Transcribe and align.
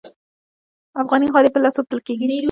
افغاني 1.01 1.27
غالۍ 1.33 1.49
په 1.53 1.59
لاس 1.63 1.75
اوبدل 1.77 1.99
کیږي 2.07 2.27